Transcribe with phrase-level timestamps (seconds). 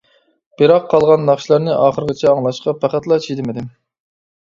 [0.59, 3.69] بىراق قالغان ناخشىلارنى ئاخىرىغىچە ئاڭلاشقا پەقەتلا چىدىمىدىم.